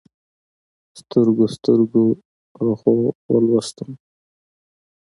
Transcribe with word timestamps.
سترګو، 0.99 1.45
سترګو 1.55 2.03
پرخو 2.53 2.93
ولوستم 3.31 3.91